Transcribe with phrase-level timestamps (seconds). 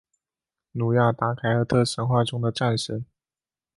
[0.71, 3.05] 努亚达凯尔特神话中的战神。